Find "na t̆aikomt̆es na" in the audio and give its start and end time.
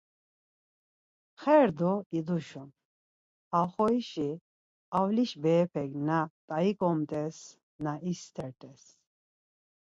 6.07-7.93